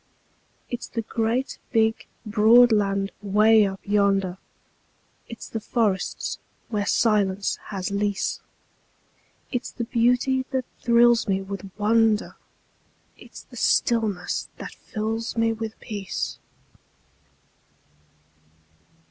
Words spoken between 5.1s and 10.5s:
It's the forests where silence has lease; It's the beauty